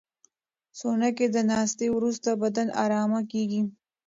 سونا 0.79 1.09
کې 1.17 1.25
د 1.35 1.37
ناستې 1.51 1.87
وروسته 1.95 2.29
بدن 2.43 2.67
ارامه 2.83 3.21
کېږي. 3.31 3.61